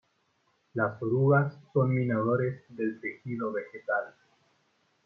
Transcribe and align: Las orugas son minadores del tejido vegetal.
Las 0.73 0.99
orugas 1.03 1.53
son 1.73 1.93
minadores 1.93 2.63
del 2.69 2.99
tejido 2.99 3.51
vegetal. 3.51 4.15